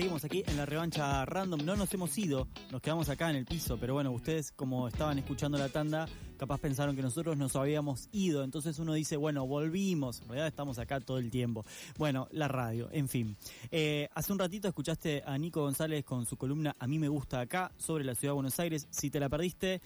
Seguimos 0.00 0.24
aquí 0.24 0.42
en 0.46 0.56
la 0.56 0.64
revancha 0.64 1.26
random. 1.26 1.62
No 1.62 1.76
nos 1.76 1.92
hemos 1.92 2.16
ido, 2.16 2.48
nos 2.72 2.80
quedamos 2.80 3.10
acá 3.10 3.28
en 3.28 3.36
el 3.36 3.44
piso, 3.44 3.76
pero 3.78 3.92
bueno, 3.92 4.10
ustedes 4.12 4.50
como 4.50 4.88
estaban 4.88 5.18
escuchando 5.18 5.58
la 5.58 5.68
tanda, 5.68 6.08
capaz 6.38 6.58
pensaron 6.58 6.96
que 6.96 7.02
nosotros 7.02 7.36
nos 7.36 7.54
habíamos 7.54 8.08
ido. 8.10 8.42
Entonces 8.42 8.78
uno 8.78 8.94
dice, 8.94 9.18
bueno, 9.18 9.46
volvimos. 9.46 10.22
En 10.22 10.28
realidad 10.28 10.46
estamos 10.46 10.78
acá 10.78 11.00
todo 11.00 11.18
el 11.18 11.30
tiempo. 11.30 11.66
Bueno, 11.98 12.28
la 12.30 12.48
radio, 12.48 12.88
en 12.92 13.10
fin. 13.10 13.36
Eh, 13.70 14.08
hace 14.14 14.32
un 14.32 14.38
ratito 14.38 14.68
escuchaste 14.68 15.22
a 15.26 15.36
Nico 15.36 15.60
González 15.60 16.02
con 16.02 16.24
su 16.24 16.38
columna 16.38 16.74
A 16.78 16.86
mí 16.86 16.98
me 16.98 17.08
gusta 17.08 17.40
acá 17.40 17.70
sobre 17.76 18.02
la 18.02 18.14
ciudad 18.14 18.32
de 18.32 18.36
Buenos 18.36 18.58
Aires. 18.58 18.88
Si 18.88 19.10
te 19.10 19.20
la 19.20 19.28
perdiste, 19.28 19.82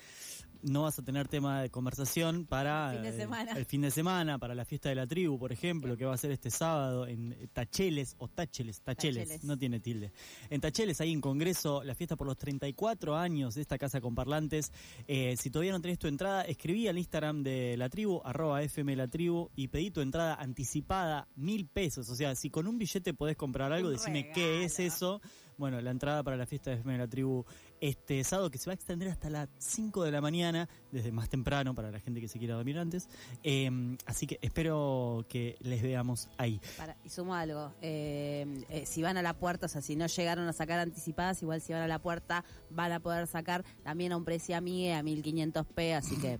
no 0.65 0.83
vas 0.83 0.99
a 0.99 1.03
tener 1.03 1.29
tema 1.29 1.63
de 1.63 1.71
conversación 1.71 2.47
para 2.47 2.93
El 2.93 2.97
fin 2.97 3.03
de 3.05 3.17
semana. 3.17 3.53
el 3.53 3.65
fin 3.67 3.81
de 3.83 3.91
semana, 3.91 4.39
para 4.39 4.55
la 4.55 4.65
fiesta 4.65 4.89
de 4.89 4.95
la 4.95 5.07
tribu, 5.07 5.39
por 5.39 5.53
ejemplo, 5.53 5.97
que 5.97 6.05
va 6.05 6.15
a 6.15 6.19
ser 6.19 6.31
este 6.31 6.51
sábado 6.51 7.07
en 7.07 7.37
Tacheles 7.53 8.15
o 8.19 8.29
Tacheles, 8.29 8.81
Tacheles, 8.81 9.29
Tacheles. 9.29 9.45
no 9.45 9.59
tiene 9.59 9.81
tilde. 9.81 10.13
En 10.51 10.61
Tacheles, 10.61 11.01
ahí 11.01 11.13
en 11.13 11.21
Congreso, 11.21 11.83
la 11.85 11.95
fiesta 11.95 12.17
por 12.17 12.27
los 12.27 12.37
34 12.37 13.17
años 13.17 13.55
de 13.55 13.63
esta 13.63 13.79
casa 13.79 14.01
con 14.01 14.15
parlantes. 14.15 14.73
Eh, 15.07 15.37
si 15.39 15.51
todavía 15.51 15.73
no 15.73 15.81
tenés 15.81 15.99
tu 15.99 16.09
entrada, 16.09 16.43
escribí 16.43 16.89
al 16.89 16.99
Instagram 16.99 17.43
de 17.43 17.77
la 17.77 17.89
tribu, 17.89 18.21
arroba 18.25 18.63
FM 18.63 18.97
la 18.97 19.09
tribu, 19.09 19.51
y 19.55 19.69
pedí 19.69 19.91
tu 19.91 20.01
entrada 20.01 20.35
anticipada, 20.35 21.29
mil 21.37 21.67
pesos. 21.67 22.09
O 22.09 22.15
sea, 22.15 22.35
si 22.35 22.51
con 22.51 22.67
un 22.67 22.79
billete 22.79 23.15
podés 23.15 23.37
comprar 23.37 23.73
algo, 23.73 23.89
Un 23.89 23.95
decime 23.95 24.31
qué 24.33 24.65
es 24.65 24.79
eso. 24.81 25.21
Bueno, 25.57 25.81
la 25.81 25.91
entrada 25.93 26.23
para 26.25 26.37
la 26.37 26.47
fiesta 26.47 26.71
de 26.71 26.77
FM 26.77 26.95
de 26.95 26.99
la 26.99 27.09
tribu 27.09 27.45
este 27.89 28.25
sábado 28.25 28.51
que 28.51 28.57
se 28.57 28.71
va 28.71 28.73
a 28.73 28.75
extender 28.77 29.09
hasta 29.09 29.29
las 29.29 29.51
5 29.59 30.05
de 30.05 30.11
la 30.11 30.23
mañana, 30.23 30.71
desde 30.91 31.13
más 31.13 31.29
temprano 31.29 31.75
para 31.75 31.91
la 31.91 32.01
gente 32.01 32.19
que 32.19 32.29
se 32.29 32.39
quiera 32.39 32.55
dormir 32.55 32.79
antes. 32.79 33.11
Eh, 33.43 33.71
así 34.07 34.27
que 34.27 34.39
espero 34.41 35.27
que 35.29 35.57
les 35.61 35.83
veamos 35.83 36.31
ahí. 36.39 36.63
Y 37.05 37.11
sumo 37.11 37.35
algo, 37.35 37.73
eh, 37.83 38.65
eh, 38.71 38.87
si 38.87 39.03
van 39.03 39.19
a 39.19 39.23
la 39.23 39.35
puerta, 39.35 39.67
o 39.67 39.69
sea, 39.69 39.83
si 39.83 39.97
no 39.97 40.07
llegaron 40.07 40.49
a 40.49 40.55
sacar 40.55 40.79
anticipadas, 40.79 41.43
igual 41.43 41.61
si 41.61 41.75
van 41.75 41.83
a 41.83 41.87
la 41.87 41.99
puerta 41.99 42.43
van 42.71 42.91
a 42.93 43.01
poder 43.01 43.27
sacar 43.27 43.65
también 43.83 44.13
a 44.13 44.17
un 44.17 44.25
precio 44.25 44.57
amigue 44.57 44.95
a 44.95 45.03
1500p, 45.03 45.95
así 45.95 46.17
que... 46.17 46.39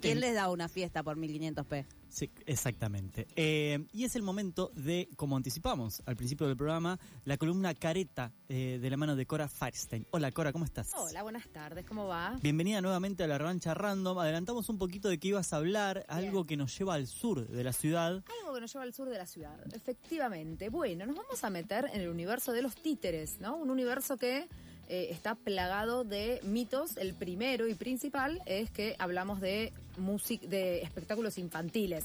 ¿Quién 0.00 0.20
les 0.20 0.34
da 0.34 0.50
una 0.50 0.68
fiesta 0.68 1.02
por 1.02 1.16
1500p? 1.16 1.86
Sí, 2.08 2.30
exactamente. 2.46 3.26
Eh, 3.36 3.86
y 3.92 4.04
es 4.04 4.16
el 4.16 4.22
momento 4.22 4.70
de, 4.74 5.08
como 5.16 5.36
anticipamos 5.36 6.02
al 6.06 6.16
principio 6.16 6.46
del 6.46 6.56
programa, 6.56 6.98
la 7.24 7.36
columna 7.36 7.74
Careta 7.74 8.32
eh, 8.48 8.78
de 8.80 8.90
la 8.90 8.96
mano 8.96 9.14
de 9.14 9.26
Cora 9.26 9.48
Firestein. 9.48 10.06
Hola 10.10 10.32
Cora, 10.32 10.52
¿cómo 10.52 10.64
estás? 10.64 10.88
Hola, 10.96 11.22
buenas 11.22 11.48
tardes, 11.48 11.84
¿cómo 11.84 12.06
va? 12.06 12.36
Bienvenida 12.42 12.80
nuevamente 12.80 13.24
a 13.24 13.26
la 13.26 13.36
revancha 13.38 13.74
random. 13.74 14.18
Adelantamos 14.18 14.68
un 14.68 14.78
poquito 14.78 15.08
de 15.08 15.18
qué 15.18 15.28
ibas 15.28 15.52
a 15.52 15.56
hablar, 15.56 16.04
algo 16.08 16.44
que 16.44 16.56
nos 16.56 16.76
lleva 16.78 16.94
al 16.94 17.06
sur 17.06 17.46
de 17.46 17.64
la 17.64 17.72
ciudad. 17.72 18.24
Algo 18.40 18.54
que 18.54 18.60
nos 18.60 18.72
lleva 18.72 18.84
al 18.84 18.94
sur 18.94 19.08
de 19.08 19.18
la 19.18 19.26
ciudad, 19.26 19.58
efectivamente. 19.74 20.70
Bueno, 20.70 21.04
nos 21.06 21.16
vamos 21.16 21.44
a 21.44 21.50
meter 21.50 21.90
en 21.92 22.00
el 22.00 22.08
universo 22.08 22.52
de 22.52 22.62
los 22.62 22.74
títeres, 22.74 23.38
¿no? 23.40 23.56
Un 23.56 23.70
universo 23.70 24.16
que 24.16 24.48
eh, 24.88 25.08
está 25.10 25.34
plagado 25.34 26.04
de 26.04 26.40
mitos. 26.42 26.96
El 26.96 27.14
primero 27.14 27.68
y 27.68 27.74
principal 27.74 28.40
es 28.46 28.70
que 28.70 28.96
hablamos 28.98 29.40
de 29.40 29.72
música, 29.96 30.46
de 30.46 30.82
espectáculos 30.82 31.38
infantiles. 31.38 32.04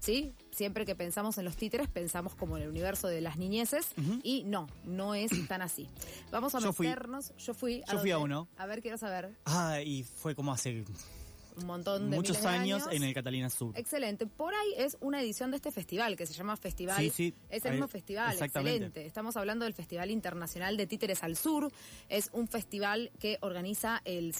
¿Sí? 0.00 0.32
Siempre 0.50 0.86
que 0.86 0.94
pensamos 0.94 1.36
en 1.36 1.44
los 1.44 1.56
títeres, 1.56 1.86
pensamos 1.86 2.34
como 2.34 2.56
en 2.56 2.62
el 2.62 2.70
universo 2.70 3.06
de 3.06 3.20
las 3.20 3.36
niñeces. 3.36 3.88
Y 4.22 4.44
no, 4.44 4.66
no 4.84 5.14
es 5.14 5.30
tan 5.46 5.60
así. 5.60 5.88
Vamos 6.30 6.54
a 6.54 6.60
Yo 6.60 6.72
fui. 6.72 6.86
meternos. 6.86 7.34
Yo 7.36 7.52
fui. 7.52 7.82
Yo 7.92 7.98
fui 7.98 8.10
a 8.10 8.16
uno. 8.16 8.48
A 8.56 8.64
ver, 8.64 8.80
quiero 8.80 8.96
saber. 8.96 9.36
Ah, 9.44 9.82
y 9.82 10.02
fue 10.04 10.34
como 10.34 10.52
hace 10.54 10.84
Un 11.56 11.66
montón 11.66 12.10
de 12.10 12.16
muchos 12.16 12.38
miles 12.38 12.42
de 12.52 12.58
años, 12.58 12.82
en 12.90 13.02
el 13.02 13.12
Catalina 13.14 13.50
Sur. 13.50 13.76
Excelente. 13.76 14.26
Por 14.26 14.54
ahí 14.54 14.74
es 14.76 14.96
una 15.00 15.20
edición 15.20 15.50
de 15.50 15.56
este 15.56 15.70
festival 15.72 16.16
que 16.16 16.26
se 16.26 16.34
llama 16.34 16.56
Festival. 16.56 16.96
Sí, 16.98 17.10
sí. 17.10 17.34
Es 17.48 17.64
el 17.64 17.72
mismo 17.72 17.88
festival, 17.88 18.32
exactamente. 18.32 18.76
excelente. 18.76 19.06
Estamos 19.06 19.36
hablando 19.36 19.64
del 19.64 19.74
Festival 19.74 20.10
Internacional 20.10 20.76
de 20.76 20.86
Títeres 20.86 21.22
al 21.22 21.36
Sur. 21.36 21.70
Es 22.08 22.30
un 22.32 22.48
festival 22.48 23.10
que 23.18 23.38
organiza 23.42 24.00
el, 24.04 24.32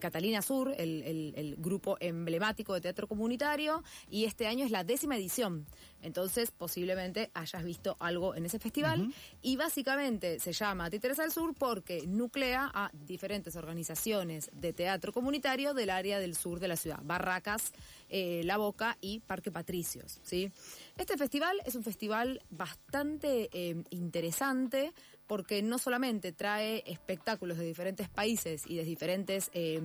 Catalina 0.00 0.42
Sur, 0.42 0.72
el, 0.76 1.02
el- 1.02 1.32
el 1.36 1.56
grupo 1.56 1.96
emblemático 2.00 2.74
de 2.74 2.80
teatro 2.80 3.06
comunitario, 3.06 3.82
y 4.10 4.24
este 4.24 4.46
año 4.46 4.64
es 4.64 4.70
la 4.70 4.84
décima 4.84 5.16
edición. 5.16 5.66
Entonces, 6.02 6.50
posiblemente 6.50 7.30
hayas 7.34 7.64
visto 7.64 7.96
algo 8.00 8.34
en 8.34 8.46
ese 8.46 8.58
festival. 8.58 9.12
Y 9.42 9.56
básicamente 9.56 10.38
se 10.40 10.52
llama 10.52 10.90
Títeres 10.90 11.18
al 11.18 11.32
Sur 11.32 11.54
porque 11.54 12.06
nuclea 12.06 12.70
a 12.72 12.90
diferentes 12.92 13.56
organizaciones 13.56 14.50
de 14.52 14.72
teatro 14.72 15.12
comunitario 15.12 15.74
del 15.74 15.90
área 15.90 16.18
del 16.18 16.34
sur 16.34 16.60
de 16.60 16.68
la 16.68 16.76
ciudad. 16.76 17.00
Barracas, 17.02 17.72
eh, 18.08 18.42
La 18.44 18.56
Boca 18.56 18.96
y 19.00 19.20
Parque 19.20 19.50
Patricios. 19.50 20.20
¿sí? 20.22 20.50
Este 20.96 21.16
festival 21.16 21.56
es 21.64 21.74
un 21.74 21.82
festival 21.82 22.42
bastante 22.50 23.48
eh, 23.52 23.82
interesante 23.90 24.92
porque 25.30 25.62
no 25.62 25.78
solamente 25.78 26.32
trae 26.32 26.82
espectáculos 26.86 27.56
de 27.56 27.64
diferentes 27.64 28.08
países 28.08 28.64
y 28.66 28.74
de 28.74 28.82
diferentes 28.82 29.48
eh, 29.54 29.80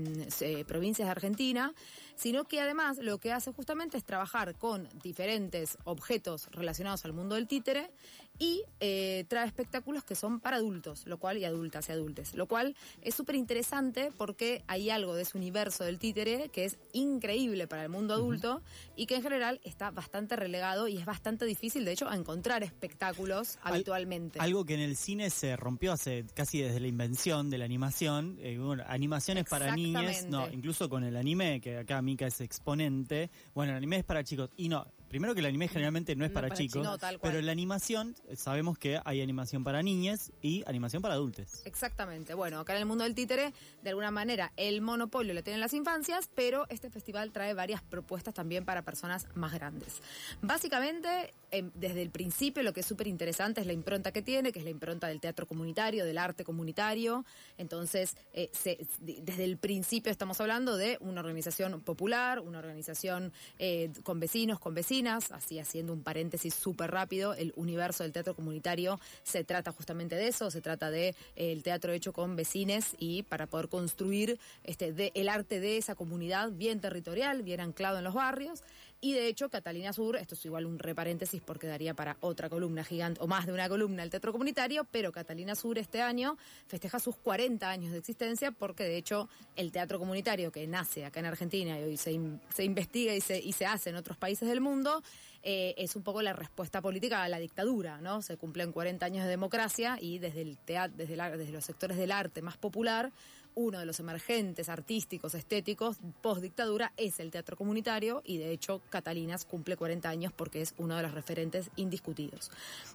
provincias 0.67 1.05
de 1.05 1.11
Argentina, 1.11 1.71
sino 2.15 2.45
que 2.45 2.59
además 2.59 2.97
lo 2.97 3.19
que 3.19 3.31
hace 3.31 3.53
justamente 3.53 3.95
es 3.95 4.03
trabajar 4.03 4.55
con 4.55 4.89
diferentes 5.03 5.77
objetos 5.83 6.49
relacionados 6.51 7.05
al 7.05 7.13
mundo 7.13 7.35
del 7.35 7.45
títere 7.45 7.91
y 8.39 8.63
eh, 8.79 9.25
trae 9.27 9.45
espectáculos 9.47 10.03
que 10.03 10.15
son 10.15 10.39
para 10.39 10.57
adultos, 10.57 11.05
lo 11.05 11.17
cual 11.17 11.37
y 11.37 11.45
adultas 11.45 11.89
y 11.89 11.91
adultes, 11.93 12.35
lo 12.35 12.47
cual 12.47 12.75
es 13.01 13.15
súper 13.15 13.35
interesante 13.35 14.11
porque 14.17 14.63
hay 14.67 14.89
algo 14.89 15.15
de 15.15 15.21
ese 15.23 15.37
universo 15.37 15.83
del 15.83 15.99
títere 15.99 16.49
que 16.49 16.65
es 16.65 16.77
increíble 16.93 17.67
para 17.67 17.83
el 17.83 17.89
mundo 17.89 18.13
adulto 18.13 18.61
y 18.95 19.05
que 19.05 19.15
en 19.15 19.23
general 19.23 19.61
está 19.63 19.91
bastante 19.91 20.35
relegado 20.35 20.87
y 20.87 20.97
es 20.97 21.05
bastante 21.05 21.45
difícil, 21.45 21.85
de 21.85 21.93
hecho, 21.93 22.11
encontrar 22.11 22.63
espectáculos 22.63 23.57
Al- 23.61 23.73
habitualmente. 23.75 24.39
Algo 24.39 24.65
que 24.65 24.73
en 24.75 24.81
el 24.81 24.95
cine 24.95 25.29
se 25.29 25.55
rompió 25.55 25.93
hace 25.93 26.25
casi 26.33 26.61
desde 26.61 26.79
la 26.79 26.87
invención 26.87 27.49
de 27.49 27.57
la 27.57 27.65
animación. 27.65 28.37
Eh, 28.39 28.57
bueno, 28.57 28.83
animaciones 28.87 29.45
para 29.45 29.75
niñas, 29.75 30.03
Exactamente. 30.17 30.51
no, 30.51 30.57
incluso 30.57 30.89
con 30.89 31.03
el 31.03 31.15
anime, 31.15 31.61
que 31.61 31.77
acá 31.77 32.01
Mika 32.01 32.27
es 32.27 32.41
exponente. 32.41 33.29
Bueno, 33.53 33.71
el 33.71 33.77
anime 33.77 33.97
es 33.97 34.03
para 34.03 34.23
chicos. 34.23 34.49
Y 34.57 34.69
no, 34.69 34.85
primero 35.15 35.33
que 35.33 35.39
el 35.39 35.45
anime 35.45 35.69
generalmente 35.69 36.13
no 36.15 36.25
es 36.25 36.31
No 36.31 36.35
para, 36.35 36.49
para 36.49 36.57
chicos, 36.59 36.83
tal 36.99 37.19
cual. 37.19 37.31
pero 37.31 37.39
en 37.39 37.45
la 37.45 37.53
animación 37.53 38.15
sabemos 38.35 38.77
que 38.77 38.99
hay 39.05 39.21
animación 39.21 39.63
para 39.63 39.81
niñas 39.81 40.33
y 40.41 40.61
animación 40.67 41.01
para 41.01 41.13
adultos. 41.13 41.61
Exactamente. 41.63 42.33
Bueno, 42.33 42.59
acá 42.59 42.73
en 42.73 42.79
el 42.79 42.85
mundo 42.85 43.05
del 43.05 43.15
títere, 43.15 43.53
de 43.81 43.89
alguna 43.91 44.11
manera, 44.11 44.51
el 44.57 44.81
monopolio 44.81 45.33
lo 45.33 45.41
tienen 45.41 45.61
las 45.61 45.73
infancias, 45.73 46.29
pero 46.35 46.65
este 46.67 46.89
festival 46.89 47.31
trae 47.31 47.53
varias 47.53 47.81
propuestas 47.81 48.33
también 48.33 48.65
para 48.65 48.81
personas 48.81 49.27
más 49.35 49.53
grandes. 49.53 50.01
Básicamente, 50.41 51.33
em, 51.51 51.71
desde 51.75 52.01
el 52.01 52.09
principio, 52.09 52.61
lo 52.63 52.73
que 52.73 52.81
es 52.81 52.85
súper 52.85 53.07
interesante 53.07 53.61
es 53.61 53.67
la 53.67 53.73
impronta 53.73 54.11
que 54.11 54.21
tiene, 54.21 54.51
que 54.51 54.59
es 54.59 54.65
la 54.65 54.71
impronta 54.71 55.07
del 55.07 55.21
teatro 55.21 55.45
comunitario, 55.47 56.03
del 56.03 56.17
arte 56.17 56.43
comunitario. 56.43 57.25
Entonces, 57.57 58.15
eh, 58.33 58.49
se- 58.51 58.85
desde 58.99 59.43
el 59.45 59.57
principio 59.57 60.11
estamos 60.11 60.41
hablando 60.41 60.75
de 60.77 60.97
una 60.99 61.21
organización 61.21 61.79
popular, 61.81 62.39
una 62.41 62.59
organización 62.59 63.31
eh, 63.59 63.91
con 64.03 64.19
vecinos, 64.19 64.59
con 64.59 64.73
vecinas, 64.73 65.04
así 65.07 65.59
haciendo 65.59 65.93
un 65.93 66.01
paréntesis 66.01 66.53
súper 66.53 66.91
rápido, 66.91 67.33
el 67.33 67.53
universo 67.55 68.03
del 68.03 68.11
teatro 68.11 68.35
comunitario 68.35 68.99
se 69.23 69.43
trata 69.43 69.71
justamente 69.71 70.15
de 70.15 70.27
eso, 70.27 70.49
se 70.49 70.61
trata 70.61 70.89
de 70.89 71.09
eh, 71.09 71.15
el 71.35 71.63
teatro 71.63 71.91
hecho 71.91 72.11
con 72.11 72.35
vecines 72.35 72.95
y 72.97 73.23
para 73.23 73.47
poder 73.47 73.69
construir 73.69 74.39
este 74.63 75.11
el 75.13 75.29
arte 75.29 75.59
de 75.59 75.77
esa 75.77 75.95
comunidad 75.95 76.51
bien 76.51 76.79
territorial, 76.79 77.43
bien 77.43 77.59
anclado 77.59 77.99
en 77.99 78.03
los 78.03 78.13
barrios. 78.13 78.63
Y 79.05 79.13
de 79.13 79.27
hecho, 79.27 79.49
Catalina 79.49 79.93
Sur, 79.93 80.15
esto 80.15 80.33
es 80.33 80.43
igual 80.45 80.65
un 80.65 80.79
reparéntesis 80.79 81.39
porque 81.39 81.67
daría 81.67 81.93
para 81.93 82.17
otra 82.21 82.49
columna 82.49 82.83
gigante, 82.83 83.21
o 83.21 83.27
más 83.27 83.45
de 83.45 83.53
una 83.53 83.69
columna, 83.69 84.01
el 84.01 84.09
teatro 84.09 84.31
comunitario, 84.31 84.83
pero 84.89 85.11
Catalina 85.11 85.53
Sur 85.53 85.77
este 85.77 86.01
año 86.01 86.37
festeja 86.65 86.97
sus 86.99 87.15
40 87.17 87.69
años 87.69 87.91
de 87.91 87.99
existencia 87.99 88.49
porque 88.51 88.83
de 88.83 88.97
hecho 88.97 89.29
el 89.55 89.71
teatro 89.71 89.99
comunitario 89.99 90.51
que 90.51 90.65
nace 90.65 91.05
acá 91.05 91.19
en 91.19 91.27
Argentina 91.27 91.79
y 91.79 91.83
hoy 91.83 91.97
se, 91.97 92.19
se 92.51 92.63
investiga 92.63 93.13
y 93.13 93.21
se, 93.21 93.37
y 93.37 93.51
se 93.51 93.67
hace 93.67 93.91
en 93.91 93.95
otros 93.97 94.17
países 94.17 94.49
del 94.49 94.59
mundo, 94.59 95.03
eh, 95.43 95.75
es 95.77 95.95
un 95.95 96.01
poco 96.01 96.23
la 96.23 96.33
respuesta 96.33 96.81
política 96.81 97.21
a 97.21 97.29
la 97.29 97.37
dictadura, 97.37 98.01
¿no? 98.01 98.23
Se 98.23 98.37
cumplen 98.37 98.71
40 98.71 99.05
años 99.05 99.23
de 99.25 99.29
democracia 99.29 99.99
y 100.01 100.17
desde 100.17 100.41
el 100.41 100.57
teatro, 100.57 100.97
desde, 100.97 101.15
la- 101.15 101.37
desde 101.37 101.51
los 101.51 101.63
sectores 101.63 101.97
del 101.97 102.11
arte 102.11 102.41
más 102.41 102.57
popular, 102.57 103.11
uno 103.55 103.79
de 103.79 103.85
los 103.85 103.99
emergentes 103.99 104.69
artísticos, 104.69 105.33
estéticos, 105.33 105.97
post 106.21 106.41
dictadura, 106.41 106.91
es 106.97 107.19
el 107.19 107.31
teatro 107.31 107.57
comunitario 107.57 108.21
y 108.25 108.37
de 108.37 108.51
hecho 108.51 108.81
Catalinas 108.89 109.45
cumple 109.45 109.77
40 109.77 110.07
años 110.07 110.33
porque 110.33 110.61
es 110.61 110.73
uno 110.77 110.95
de 110.95 111.03
los 111.03 111.13
referentes 111.13 111.69
indiscutidos. 111.75 112.51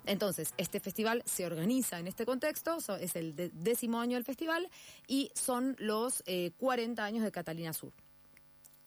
Entonces, 0.07 0.55
este 0.57 0.81
festival 0.81 1.23
se 1.25 1.47
organiza 1.47 1.99
en 1.99 2.07
este 2.07 2.27
contexto, 2.27 2.79
es 3.01 3.17
el 3.17 3.35
décimo 3.55 4.01
año 4.01 4.17
del 4.17 4.25
festival 4.25 4.69
y 5.07 5.31
son 5.35 5.77
los 5.79 6.23
eh, 6.27 6.53
40 6.59 7.05
años 7.05 7.25
de 7.25 7.33
Catalina 7.33 7.73
Sur. 7.73 7.93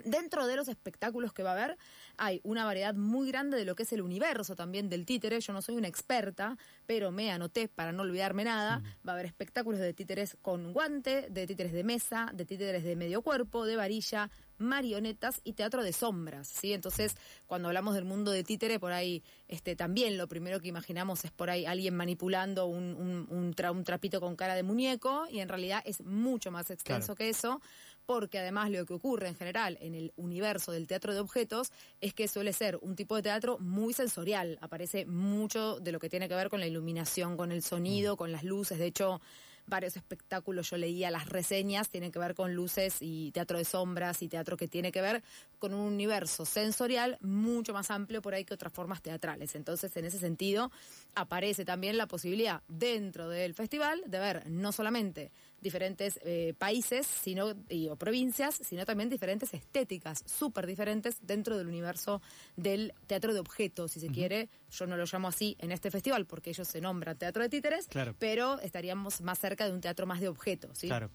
Dentro 0.03 0.47
de 0.47 0.55
los 0.57 0.67
espectáculos 0.67 1.31
que 1.31 1.43
va 1.43 1.51
a 1.51 1.53
haber, 1.53 1.77
hay 2.17 2.41
una 2.43 2.65
variedad 2.65 2.93
muy 2.93 3.27
grande 3.29 3.57
de 3.57 3.63
lo 3.63 3.75
que 3.75 3.83
es 3.83 3.93
el 3.93 4.01
universo 4.01 4.55
también 4.55 4.89
del 4.89 5.05
títere. 5.05 5.39
Yo 5.39 5.53
no 5.53 5.61
soy 5.61 5.75
una 5.75 5.87
experta, 5.87 6.57
pero 6.85 7.11
me 7.11 7.31
anoté 7.31 7.69
para 7.69 7.93
no 7.93 8.03
olvidarme 8.03 8.43
nada. 8.43 8.81
Va 9.07 9.11
a 9.11 9.15
haber 9.15 9.25
espectáculos 9.27 9.79
de 9.79 9.93
títeres 9.93 10.35
con 10.41 10.73
guante, 10.73 11.27
de 11.29 11.47
títeres 11.47 11.71
de 11.71 11.83
mesa, 11.85 12.29
de 12.33 12.45
títeres 12.45 12.83
de 12.83 12.95
medio 12.97 13.21
cuerpo, 13.21 13.65
de 13.65 13.77
varilla, 13.77 14.29
marionetas 14.57 15.41
y 15.43 15.53
teatro 15.53 15.83
de 15.83 15.93
sombras, 15.93 16.47
¿sí? 16.47 16.73
Entonces, 16.73 17.15
cuando 17.47 17.67
hablamos 17.69 17.95
del 17.95 18.05
mundo 18.05 18.31
de 18.31 18.43
títere, 18.43 18.79
por 18.79 18.91
ahí 18.91 19.23
este, 19.47 19.75
también 19.75 20.17
lo 20.17 20.27
primero 20.27 20.59
que 20.59 20.67
imaginamos 20.67 21.25
es 21.25 21.31
por 21.31 21.49
ahí 21.49 21.65
alguien 21.65 21.95
manipulando 21.95 22.65
un, 22.67 22.95
un, 22.95 23.27
un, 23.29 23.53
tra- 23.55 23.71
un 23.71 23.83
trapito 23.83 24.21
con 24.21 24.35
cara 24.35 24.55
de 24.55 24.63
muñeco 24.63 25.27
y 25.29 25.39
en 25.39 25.49
realidad 25.49 25.81
es 25.85 26.01
mucho 26.01 26.51
más 26.51 26.69
extenso 26.71 27.15
Claro. 27.15 27.15
que 27.17 27.29
eso, 27.29 27.61
porque 28.05 28.39
además 28.39 28.69
lo 28.69 28.85
que 28.85 28.93
ocurre 28.93 29.27
en 29.27 29.35
general 29.35 29.77
en 29.81 29.95
el 29.95 30.11
universo 30.15 30.71
del 30.71 30.87
teatro 30.87 31.13
de 31.13 31.19
objetos 31.19 31.71
es 32.01 32.13
que 32.13 32.27
suele 32.27 32.53
ser 32.53 32.77
un 32.81 32.95
tipo 32.95 33.15
de 33.15 33.23
teatro 33.23 33.57
muy 33.59 33.93
sensorial, 33.93 34.57
aparece 34.61 35.05
mucho 35.05 35.79
de 35.79 35.91
lo 35.91 35.99
que 35.99 36.09
tiene 36.09 36.27
que 36.27 36.35
ver 36.35 36.49
con 36.49 36.59
la 36.59 36.67
iluminación, 36.67 37.37
con 37.37 37.51
el 37.51 37.59
Mm. 37.59 37.61
sonido, 37.61 38.17
con 38.17 38.31
las 38.31 38.43
luces, 38.43 38.77
de 38.77 38.87
hecho 38.87 39.21
varios 39.65 39.95
espectáculos, 39.95 40.69
yo 40.69 40.75
leía 40.75 41.09
las 41.09 41.29
reseñas, 41.29 41.87
tienen 41.89 42.11
que 42.11 42.19
ver 42.19 42.35
con 42.35 42.53
luces 42.53 42.97
y 42.99 43.31
teatro 43.31 43.57
de 43.57 43.63
sombras 43.63 44.21
y 44.21 44.27
teatro 44.27 44.57
que 44.57 44.67
tiene 44.67 44.91
que 44.91 45.01
ver 45.01 45.23
con 45.57 45.73
un 45.73 45.93
universo 45.93 46.45
sensorial 46.45 47.17
mucho 47.21 47.71
más 47.71 47.89
amplio 47.89 48.21
por 48.21 48.33
ahí 48.33 48.43
que 48.43 48.53
otras 48.53 48.73
formas 48.73 49.01
teatrales. 49.01 49.55
Entonces, 49.55 49.95
en 49.95 50.03
ese 50.03 50.19
sentido, 50.19 50.69
aparece 51.15 51.63
también 51.63 51.97
la 51.97 52.07
posibilidad 52.07 52.61
dentro 52.67 53.29
del 53.29 53.53
festival 53.53 54.03
de 54.05 54.19
ver 54.19 54.49
no 54.49 54.73
solamente 54.73 55.31
diferentes 55.63 56.19
eh, 56.23 56.53
países 56.57 57.07
sino 57.07 57.55
y, 57.69 57.87
o 57.87 57.95
provincias, 57.95 58.55
sino 58.63 58.85
también 58.85 59.09
diferentes 59.09 59.53
estéticas 59.53 60.23
súper 60.27 60.67
diferentes 60.67 61.17
dentro 61.25 61.57
del 61.57 61.67
universo 61.67 62.21
del 62.55 62.93
teatro 63.07 63.33
de 63.33 63.39
objetos, 63.39 63.91
si 63.93 63.99
se 63.99 64.09
quiere. 64.09 64.49
Yo 64.69 64.85
no 64.85 64.97
lo 64.97 65.05
llamo 65.11 65.29
así 65.29 65.55
en 65.59 65.71
este 65.71 65.89
festival 65.89 66.25
porque 66.27 66.51
ellos 66.51 66.67
se 66.67 66.81
nombran 66.81 67.17
teatro 67.17 67.41
de 67.41 67.49
títeres, 67.49 67.87
Claro. 67.87 68.15
pero 68.19 68.59
estaríamos 68.59 69.21
más 69.21 69.39
cerca 69.39 69.65
de 69.65 69.73
un 69.73 69.81
teatro 69.81 70.05
más 70.05 70.19
de 70.19 70.27
objetos. 70.27 70.77
¿sí? 70.77 70.87
Claro. 70.87 71.09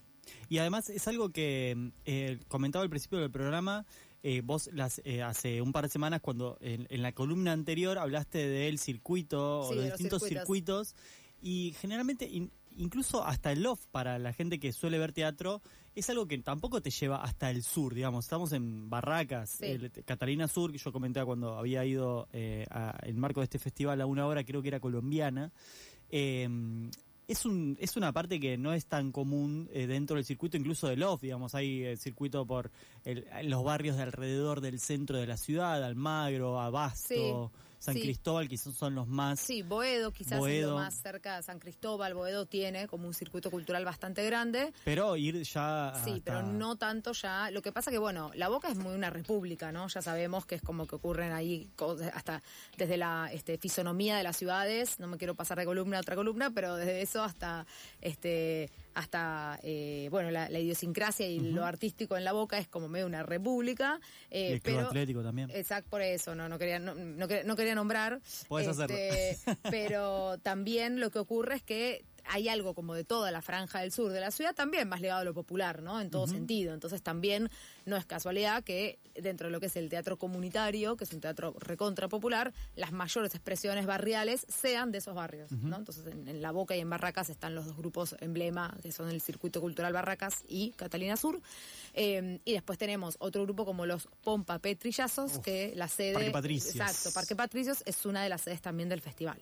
Y 0.48 0.58
además 0.58 0.90
es 0.90 1.06
algo 1.08 1.30
que 1.30 1.92
eh, 2.04 2.40
comentaba 2.48 2.82
al 2.82 2.90
principio 2.90 3.18
del 3.18 3.30
programa, 3.30 3.86
eh, 4.22 4.40
vos 4.44 4.68
las, 4.72 5.00
eh, 5.04 5.22
hace 5.22 5.62
un 5.62 5.72
par 5.72 5.84
de 5.84 5.90
semanas 5.90 6.20
cuando 6.20 6.58
en, 6.60 6.86
en 6.90 7.02
la 7.02 7.12
columna 7.12 7.52
anterior 7.52 7.98
hablaste 7.98 8.48
del 8.48 8.78
circuito 8.78 9.60
o 9.60 9.74
los 9.74 9.84
de 9.84 9.90
los 9.90 9.98
distintos 9.98 10.22
circuitos. 10.22 10.88
circuitos 10.88 10.94
y 11.40 11.74
generalmente 11.80 12.26
in- 12.26 12.50
incluso 12.78 13.24
hasta 13.24 13.52
el 13.52 13.66
off 13.66 13.86
para 13.90 14.18
la 14.18 14.32
gente 14.32 14.58
que 14.58 14.72
suele 14.72 14.98
ver 14.98 15.12
teatro 15.12 15.60
es 15.94 16.08
algo 16.10 16.26
que 16.26 16.38
tampoco 16.38 16.80
te 16.80 16.90
lleva 16.90 17.22
hasta 17.22 17.50
el 17.50 17.62
sur, 17.62 17.92
digamos. 17.94 18.24
Estamos 18.24 18.52
en 18.52 18.88
Barracas, 18.88 19.50
Sí. 19.58 19.66
el- 19.66 19.90
Catalina 20.04 20.46
Sur, 20.48 20.70
que 20.72 20.78
yo 20.78 20.92
comentaba 20.92 21.26
cuando 21.26 21.56
había 21.58 21.84
ido 21.84 22.28
eh, 22.32 22.66
a- 22.70 22.98
en 23.02 23.18
marco 23.18 23.40
de 23.40 23.44
este 23.44 23.58
festival 23.58 24.00
a 24.00 24.06
una 24.06 24.26
hora, 24.26 24.44
creo 24.44 24.62
que 24.62 24.68
era 24.68 24.80
colombiana. 24.80 25.50
Eh, 26.10 26.48
es, 27.26 27.44
un, 27.44 27.76
es 27.80 27.96
una 27.96 28.12
parte 28.12 28.40
que 28.40 28.56
no 28.56 28.72
es 28.72 28.86
tan 28.86 29.12
común 29.12 29.68
eh, 29.72 29.86
dentro 29.86 30.16
del 30.16 30.24
circuito, 30.24 30.56
incluso 30.56 30.86
del 30.88 31.02
off, 31.02 31.20
digamos, 31.20 31.54
hay 31.54 31.84
eh, 31.84 31.96
circuito 31.96 32.46
por 32.46 32.70
el- 33.04 33.26
los 33.44 33.62
barrios 33.64 33.96
de 33.96 34.04
alrededor 34.04 34.60
del 34.60 34.80
centro 34.80 35.18
de 35.18 35.26
la 35.26 35.36
ciudad, 35.36 35.82
Almagro, 35.84 36.58
Abasto, 36.60 37.50
San 37.78 37.94
sí. 37.94 38.02
Cristóbal, 38.02 38.48
quizás 38.48 38.74
son 38.74 38.94
los 38.94 39.06
más... 39.06 39.38
Sí, 39.38 39.62
Boedo 39.62 40.10
quizás 40.12 40.32
es 40.32 40.38
Boedo. 40.38 40.70
lo 40.72 40.76
más 40.78 40.94
cerca 40.94 41.36
de 41.36 41.42
San 41.42 41.58
Cristóbal. 41.60 42.14
Boedo 42.14 42.44
tiene 42.46 42.88
como 42.88 43.06
un 43.06 43.14
circuito 43.14 43.50
cultural 43.50 43.84
bastante 43.84 44.24
grande. 44.26 44.72
Pero 44.84 45.16
ir 45.16 45.42
ya... 45.42 45.92
Sí, 46.04 46.10
hasta- 46.10 46.24
pero 46.24 46.42
no 46.42 46.76
tanto 46.76 47.12
ya. 47.12 47.50
Lo 47.50 47.62
que 47.62 47.70
pasa 47.72 47.90
que, 47.90 47.98
bueno, 47.98 48.32
la 48.34 48.48
Boca 48.48 48.68
es 48.68 48.78
muy 48.78 48.94
una 48.94 49.10
república, 49.10 49.70
¿no? 49.70 49.86
Ya 49.88 50.02
sabemos 50.02 50.44
que 50.44 50.56
es 50.56 50.62
como 50.62 50.86
que 50.86 50.96
ocurren 50.96 51.32
ahí 51.32 51.68
hasta 52.12 52.42
desde 52.76 52.96
la 52.96 53.30
este, 53.32 53.58
fisonomía 53.58 54.16
de 54.16 54.22
las 54.24 54.36
ciudades. 54.36 54.98
No 54.98 55.06
me 55.06 55.16
quiero 55.16 55.34
pasar 55.34 55.58
de 55.58 55.64
columna 55.64 55.98
a 55.98 56.00
otra 56.00 56.16
columna, 56.16 56.50
pero 56.50 56.74
desde 56.76 57.00
eso 57.02 57.22
hasta, 57.22 57.66
este, 58.00 58.70
hasta 58.98 59.60
eh, 59.62 60.08
bueno, 60.10 60.30
la, 60.30 60.50
la 60.50 60.58
idiosincrasia 60.58 61.28
y 61.28 61.38
lo 61.38 61.64
artístico 61.64 62.16
en 62.16 62.24
la 62.24 62.32
Boca 62.32 62.58
es 62.58 62.66
como 62.66 62.88
medio 62.88 63.06
una 63.06 63.22
república. 63.22 64.00
eh, 64.30 64.48
Y 64.48 64.52
el 64.54 64.60
Club 64.60 64.76
pero, 64.76 64.88
Atlético 64.88 65.22
también. 65.22 65.50
Exacto, 65.50 65.88
por 65.90 66.02
eso, 66.02 66.34
no, 66.34 66.48
no 66.48 66.58
quería, 66.58 66.80
no, 66.80 66.94
no 66.94 67.28
quería, 67.28 67.44
no 67.44 67.54
quería 67.54 67.74
nombrar. 67.76 68.20
Podés 68.48 68.76
Este, 68.76 69.38
Pero 69.70 70.38
también 70.38 70.98
lo 70.98 71.10
que 71.10 71.20
ocurre 71.20 71.54
es 71.54 71.62
que 71.62 72.04
hay 72.30 72.48
algo 72.48 72.74
como 72.74 72.94
de 72.94 73.04
toda 73.04 73.30
la 73.30 73.40
franja 73.40 73.80
del 73.80 73.92
sur 73.92 74.12
de 74.12 74.20
la 74.20 74.30
ciudad, 74.30 74.54
también 74.54 74.88
más 74.88 75.00
ligado 75.00 75.20
a 75.20 75.24
lo 75.24 75.32
popular, 75.32 75.80
¿no? 75.80 76.00
En 76.00 76.10
todo 76.10 76.26
sentido. 76.26 76.74
Entonces 76.74 77.02
también 77.02 77.48
no 77.88 77.96
es 77.96 78.06
casualidad 78.06 78.62
que 78.62 78.98
dentro 79.14 79.48
de 79.48 79.52
lo 79.52 79.60
que 79.60 79.66
es 79.66 79.76
el 79.76 79.88
teatro 79.88 80.16
comunitario, 80.16 80.96
que 80.96 81.04
es 81.04 81.12
un 81.12 81.20
teatro 81.20 81.54
recontra 81.58 82.08
popular, 82.08 82.52
las 82.76 82.92
mayores 82.92 83.34
expresiones 83.34 83.86
barriales 83.86 84.46
sean 84.48 84.92
de 84.92 84.98
esos 84.98 85.14
barrios, 85.14 85.50
¿no? 85.50 85.76
Entonces 85.76 86.06
en, 86.06 86.28
en 86.28 86.40
La 86.40 86.52
Boca 86.52 86.76
y 86.76 86.80
en 86.80 86.90
Barracas 86.90 87.30
están 87.30 87.54
los 87.54 87.66
dos 87.66 87.76
grupos 87.76 88.14
emblema, 88.20 88.76
que 88.82 88.92
son 88.92 89.08
el 89.08 89.20
Circuito 89.20 89.60
Cultural 89.60 89.92
Barracas 89.92 90.44
y 90.48 90.70
Catalina 90.72 91.16
Sur. 91.16 91.40
Eh, 91.94 92.40
y 92.44 92.52
después 92.52 92.78
tenemos 92.78 93.16
otro 93.18 93.42
grupo 93.42 93.64
como 93.64 93.86
los 93.86 94.08
Pompa 94.22 94.58
Petrillazos, 94.58 95.38
que 95.40 95.72
la 95.74 95.88
sede... 95.88 96.14
Parque 96.14 96.30
Patricios. 96.30 96.76
Exacto, 96.76 97.10
Parque 97.12 97.36
Patricios 97.36 97.82
es 97.86 98.04
una 98.06 98.22
de 98.22 98.28
las 98.28 98.42
sedes 98.42 98.60
también 98.60 98.88
del 98.88 99.00
festival. 99.00 99.38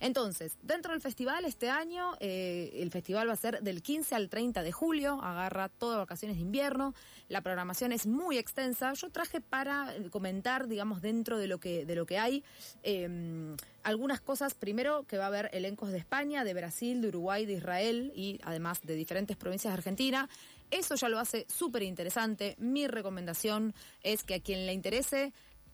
Entonces, 0.00 0.52
dentro 0.62 0.92
del 0.92 1.00
festival 1.00 1.44
este 1.44 1.68
año, 1.68 2.16
eh, 2.20 2.70
el 2.74 2.90
festival 2.90 3.28
va 3.28 3.34
a 3.34 3.36
ser 3.36 3.60
del 3.62 3.82
15 3.82 4.14
al 4.14 4.28
30 4.28 4.62
de 4.62 4.72
julio, 4.72 5.20
agarra 5.22 5.68
todas 5.68 5.98
vacaciones 5.98 6.36
de 6.36 6.42
invierno, 6.42 6.94
la 7.28 7.42
programación 7.42 7.79
es 7.86 8.06
muy 8.06 8.38
extensa. 8.38 8.92
Yo 8.94 9.10
traje 9.10 9.40
para 9.40 9.94
eh, 9.96 10.10
comentar, 10.10 10.68
digamos, 10.68 11.00
dentro 11.00 11.38
de 11.38 11.46
lo 11.46 11.58
que, 11.58 11.84
de 11.84 11.94
lo 11.94 12.06
que 12.06 12.18
hay, 12.18 12.44
eh, 12.82 13.56
algunas 13.82 14.20
cosas. 14.20 14.54
Primero, 14.54 15.04
que 15.04 15.18
va 15.18 15.24
a 15.24 15.28
haber 15.28 15.50
elencos 15.52 15.90
de 15.90 15.98
España, 15.98 16.44
de 16.44 16.54
Brasil, 16.54 17.00
de 17.00 17.08
Uruguay, 17.08 17.46
de 17.46 17.54
Israel 17.54 18.12
y 18.14 18.38
además 18.44 18.80
de 18.82 18.94
diferentes 18.94 19.36
provincias 19.36 19.72
de 19.72 19.78
Argentina. 19.78 20.28
Eso 20.70 20.94
ya 20.94 21.08
lo 21.08 21.18
hace 21.18 21.46
súper 21.48 21.82
interesante. 21.82 22.54
Mi 22.58 22.86
recomendación 22.86 23.74
es 24.02 24.22
que 24.22 24.34
a 24.34 24.40
quien 24.40 24.66
le 24.66 24.72
interese 24.72 25.32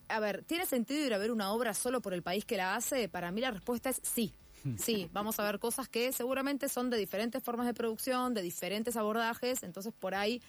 a 0.09 0.19
ver, 0.19 0.43
¿tiene 0.43 0.65
sentido 0.65 1.05
ir 1.05 1.13
a 1.13 1.17
ver 1.17 1.31
una 1.31 1.51
obra 1.51 1.73
solo 1.73 2.01
por 2.01 2.13
el 2.13 2.23
país 2.23 2.45
que 2.45 2.57
la 2.57 2.75
hace? 2.75 3.09
Para 3.09 3.31
mí 3.31 3.41
la 3.41 3.51
respuesta 3.51 3.89
es 3.89 3.99
sí. 4.03 4.33
Sí, 4.77 5.09
vamos 5.13 5.39
a 5.39 5.43
ver 5.43 5.59
cosas 5.59 5.87
que 5.87 6.11
seguramente 6.11 6.67
son 6.67 6.89
de 6.89 6.97
diferentes 6.97 7.41
formas 7.41 7.67
de 7.67 7.73
producción, 7.73 8.33
de 8.33 8.41
diferentes 8.41 8.97
abordajes, 8.97 9.63
entonces 9.63 9.93
por 9.97 10.13
ahí, 10.13 10.41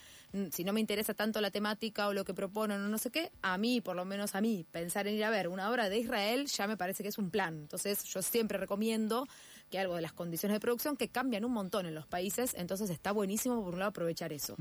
si 0.50 0.64
no 0.64 0.72
me 0.72 0.80
interesa 0.80 1.14
tanto 1.14 1.40
la 1.40 1.50
temática 1.50 2.08
o 2.08 2.12
lo 2.12 2.24
que 2.24 2.34
proponen 2.34 2.80
o 2.80 2.88
no 2.88 2.98
sé 2.98 3.10
qué, 3.10 3.30
a 3.42 3.56
mí, 3.58 3.80
por 3.80 3.96
lo 3.96 4.04
menos 4.04 4.34
a 4.34 4.40
mí, 4.40 4.66
pensar 4.70 5.06
en 5.06 5.14
ir 5.14 5.24
a 5.24 5.30
ver 5.30 5.48
una 5.48 5.70
obra 5.70 5.88
de 5.88 5.98
Israel 5.98 6.46
ya 6.46 6.66
me 6.66 6.76
parece 6.76 7.02
que 7.02 7.08
es 7.08 7.18
un 7.18 7.30
plan. 7.30 7.58
Entonces 7.58 8.04
yo 8.04 8.22
siempre 8.22 8.58
recomiendo 8.58 9.26
que 9.70 9.78
algo 9.78 9.96
de 9.96 10.02
las 10.02 10.12
condiciones 10.12 10.56
de 10.56 10.60
producción 10.60 10.96
que 10.96 11.08
cambian 11.08 11.44
un 11.44 11.52
montón 11.52 11.86
en 11.86 11.94
los 11.94 12.06
países, 12.06 12.54
entonces 12.54 12.90
está 12.90 13.12
buenísimo 13.12 13.62
por 13.62 13.74
un 13.74 13.80
lado 13.80 13.90
aprovechar 13.90 14.32
eso. 14.32 14.56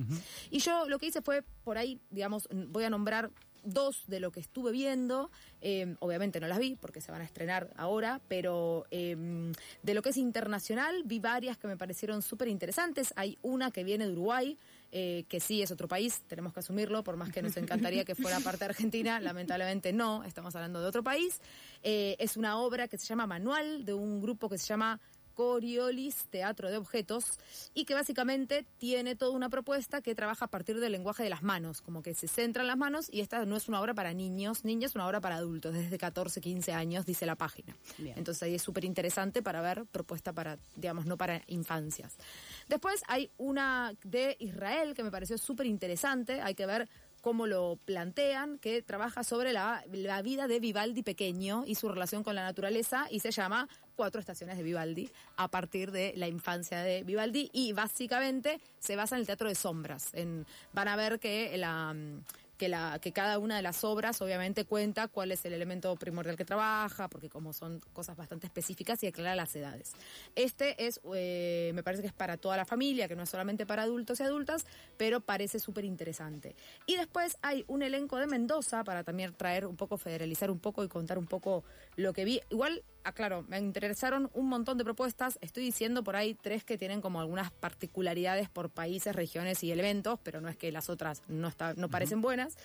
Y 0.49 0.59
yo 0.59 0.87
lo 0.87 0.99
que 0.99 1.07
hice 1.07 1.21
fue, 1.21 1.43
por 1.63 1.77
ahí, 1.77 1.99
digamos, 2.09 2.47
voy 2.51 2.83
a 2.83 2.89
nombrar 2.89 3.31
dos 3.63 4.03
de 4.07 4.19
lo 4.19 4.31
que 4.31 4.39
estuve 4.39 4.71
viendo, 4.71 5.29
eh, 5.61 5.95
obviamente 5.99 6.39
no 6.39 6.47
las 6.47 6.59
vi 6.59 6.75
porque 6.75 7.01
se 7.01 7.11
van 7.11 7.21
a 7.21 7.25
estrenar 7.25 7.69
ahora, 7.75 8.21
pero 8.27 8.85
eh, 8.91 9.15
de 9.83 9.93
lo 9.93 10.01
que 10.01 10.09
es 10.09 10.17
internacional 10.17 11.03
vi 11.05 11.19
varias 11.19 11.57
que 11.57 11.67
me 11.67 11.77
parecieron 11.77 12.21
súper 12.21 12.47
interesantes. 12.47 13.13
Hay 13.15 13.37
una 13.41 13.71
que 13.71 13.83
viene 13.83 14.05
de 14.05 14.13
Uruguay, 14.13 14.57
eh, 14.91 15.25
que 15.27 15.39
sí 15.39 15.61
es 15.61 15.71
otro 15.71 15.87
país, 15.87 16.21
tenemos 16.27 16.53
que 16.53 16.61
asumirlo, 16.61 17.03
por 17.03 17.17
más 17.17 17.31
que 17.31 17.41
nos 17.41 17.57
encantaría 17.57 18.05
que 18.05 18.15
fuera 18.15 18.39
parte 18.39 18.59
de 18.59 18.65
Argentina, 18.65 19.19
lamentablemente 19.21 19.91
no, 19.91 20.23
estamos 20.23 20.55
hablando 20.55 20.79
de 20.79 20.87
otro 20.87 21.03
país. 21.03 21.41
Eh, 21.83 22.15
es 22.19 22.37
una 22.37 22.57
obra 22.59 22.87
que 22.87 22.97
se 22.97 23.05
llama 23.05 23.27
Manual, 23.27 23.85
de 23.85 23.93
un 23.93 24.21
grupo 24.21 24.49
que 24.49 24.57
se 24.57 24.65
llama 24.65 24.99
Coriolis, 25.37 26.25
Teatro 26.31 26.71
de 26.71 26.77
Objetos, 26.77 27.37
y 27.75 27.85
que 27.85 27.93
básicamente 27.93 28.65
tiene 28.79 29.15
toda 29.15 29.33
una 29.33 29.49
propuesta 29.49 30.01
que 30.01 30.15
trabaja 30.15 30.45
a 30.45 30.47
partir 30.47 30.79
del 30.79 30.91
lenguaje 30.91 31.21
de 31.21 31.29
las 31.29 31.43
manos, 31.43 31.81
como 31.83 32.01
que 32.01 32.15
se 32.15 32.27
centra 32.27 32.63
en 32.63 32.67
las 32.67 32.77
manos 32.77 33.07
y 33.11 33.21
esta 33.21 33.45
no 33.45 33.55
es 33.55 33.67
una 33.69 33.79
obra 33.79 33.93
para 33.93 34.15
niños, 34.15 34.65
niñas, 34.65 34.91
es 34.91 34.95
una 34.95 35.05
obra 35.05 35.21
para 35.21 35.35
adultos, 35.35 35.75
desde 35.75 35.95
14, 35.99 36.41
15 36.41 36.73
años, 36.73 37.05
dice 37.05 37.27
la 37.27 37.35
página. 37.35 37.77
Bien. 37.99 38.17
Entonces 38.17 38.41
ahí 38.41 38.55
es 38.55 38.63
súper 38.63 38.83
interesante 38.83 39.43
para 39.43 39.61
ver 39.61 39.85
propuesta 39.85 40.33
para, 40.33 40.57
digamos, 40.75 41.05
no 41.05 41.17
para 41.17 41.43
infancias. 41.45 42.15
Después 42.67 43.03
hay 43.07 43.29
una 43.37 43.93
de 44.03 44.37
Israel 44.39 44.95
que 44.95 45.03
me 45.03 45.11
pareció 45.11 45.37
súper 45.37 45.67
interesante, 45.67 46.41
hay 46.41 46.55
que 46.55 46.65
ver 46.65 46.89
cómo 47.21 47.45
lo 47.45 47.77
plantean, 47.85 48.57
que 48.57 48.81
trabaja 48.81 49.23
sobre 49.23 49.53
la, 49.53 49.83
la 49.91 50.21
vida 50.23 50.47
de 50.47 50.59
Vivaldi 50.59 51.03
pequeño 51.03 51.63
y 51.67 51.75
su 51.75 51.89
relación 51.89 52.23
con 52.23 52.35
la 52.35 52.43
naturaleza 52.43 53.07
y 53.11 53.19
se 53.19 53.31
llama 53.31 53.67
Cuatro 53.97 54.21
estaciones 54.21 54.57
de 54.57 54.63
Vivaldi 54.63 55.09
a 55.37 55.47
partir 55.47 55.91
de 55.91 56.13
la 56.15 56.27
infancia 56.27 56.83
de 56.83 57.01
Vivaldi 57.01 57.49
y 57.51 57.73
básicamente 57.73 58.61
se 58.77 58.95
basa 58.95 59.15
en 59.15 59.21
el 59.21 59.25
teatro 59.25 59.49
de 59.49 59.55
sombras. 59.55 60.11
Van 60.71 60.87
a 60.87 60.95
ver 60.95 61.19
que 61.19 61.51
cada 63.11 63.39
una 63.39 63.55
de 63.55 63.63
las 63.63 63.83
obras 63.83 64.21
obviamente 64.21 64.65
cuenta 64.65 65.07
cuál 65.07 65.31
es 65.31 65.43
el 65.45 65.53
elemento 65.53 65.95
primordial 65.95 66.37
que 66.37 66.45
trabaja, 66.45 67.07
porque 67.07 67.27
como 67.27 67.53
son 67.53 67.79
cosas 67.93 68.15
bastante 68.15 68.45
específicas 68.45 69.01
y 69.01 69.07
aclara 69.07 69.35
las 69.35 69.55
edades. 69.55 69.93
Este 70.35 70.85
es, 70.85 71.01
eh, 71.15 71.71
me 71.73 71.81
parece 71.81 72.03
que 72.03 72.07
es 72.09 72.13
para 72.13 72.37
toda 72.37 72.55
la 72.55 72.65
familia, 72.65 73.07
que 73.07 73.15
no 73.15 73.23
es 73.23 73.29
solamente 73.29 73.65
para 73.65 73.81
adultos 73.81 74.19
y 74.19 74.23
adultas, 74.23 74.67
pero 74.97 75.21
parece 75.21 75.59
súper 75.59 75.85
interesante. 75.85 76.55
Y 76.85 76.97
después 76.97 77.37
hay 77.41 77.65
un 77.67 77.81
elenco 77.81 78.17
de 78.17 78.27
Mendoza 78.27 78.83
para 78.83 79.03
también 79.03 79.33
traer 79.33 79.65
un 79.65 79.75
poco, 79.75 79.97
federalizar 79.97 80.51
un 80.51 80.59
poco 80.59 80.83
y 80.83 80.87
contar 80.87 81.17
un 81.17 81.25
poco 81.25 81.63
lo 81.95 82.13
que 82.13 82.25
vi. 82.25 82.41
Igual, 82.51 82.83
aclaro, 83.07 83.43
me 83.47 83.57
interesaron 83.57 84.29
un 84.33 84.47
montón 84.47 84.77
de 84.77 84.83
propuestas. 84.83 85.37
Estoy 85.41 85.63
diciendo 85.63 86.03
por 86.03 86.15
ahí 86.15 86.35
tres 86.35 86.63
que 86.63 86.77
tienen 86.77 87.01
como 87.01 87.19
algunas 87.19 87.51
particularidades 87.51 88.49
por 88.49 88.69
países, 88.69 89.15
regiones 89.15 89.63
y 89.63 89.71
elementos, 89.71 90.19
pero 90.23 90.41
no 90.41 90.49
es 90.49 90.57
que 90.57 90.71
las 90.71 90.89
otras 90.89 91.23
no, 91.27 91.47
está, 91.47 91.73
no 91.73 91.89
parecen 91.89 92.21
buenas. 92.21 92.57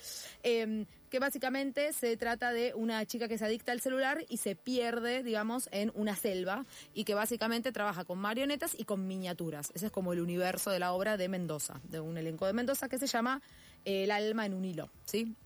Eh, 0.43 0.87
que 1.13 1.19
básicamente 1.19 1.93
se 1.93 2.17
trata 2.17 2.53
de 2.53 2.73
una 2.75 3.05
chica 3.05 3.29
que 3.29 3.37
se 3.37 3.45
adicta 3.45 3.73
al 3.73 3.83
celular 3.83 4.25
y 4.31 4.39
se 4.39 4.57
pierde, 4.57 5.23
digamos, 5.23 5.69
en 5.71 5.93
una 5.95 6.17
selva 6.17 6.65
y 6.95 7.05
que 7.05 7.13
básicamente 7.13 7.71
trabaja 7.71 8.07
con 8.07 8.19
marionetas 8.19 8.75
y 8.79 8.85
con 8.85 9.07
miniaturas. 9.07 9.73
Ese 9.75 9.87
es 9.87 9.93
como 9.93 10.15
el 10.15 10.21
universo 10.21 10.71
de 10.71 10.79
la 10.79 10.95
obra 10.95 11.19
de 11.19 11.29
Mendoza, 11.29 11.83
de 11.85 12.01
un 12.01 12.17
elenco 12.17 12.47
de 12.47 12.55
Mendoza 12.55 12.89
que 12.89 12.99
se 12.99 13.07
llama 13.07 13.43
El 13.85 14.11
alma 14.11 14.47
en 14.47 14.55
un 14.55 14.65
hilo, 14.65 14.91
¿sí? 15.05 15.37